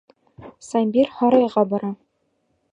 Сабир 0.69 1.13
Һарайға 1.19 1.67
бара. 1.75 1.95